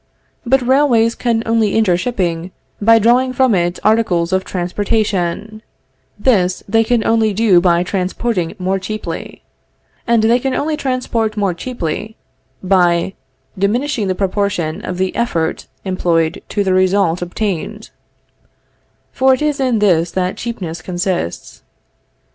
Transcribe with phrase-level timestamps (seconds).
[0.47, 2.49] But railways can only injure shipping
[2.81, 5.61] by drawing from it articles of transportation;
[6.17, 9.43] this they can only do by transporting more cheaply;
[10.07, 12.17] and they can only transport more cheaply,
[12.63, 13.13] by
[13.55, 17.91] diminishing the proportion of the effort employed to the result obtained;
[19.11, 21.61] for it is in this that cheapness consists.